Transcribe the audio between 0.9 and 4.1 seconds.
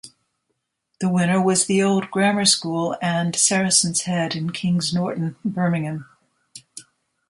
The winner was the Old Grammar School and Saracen's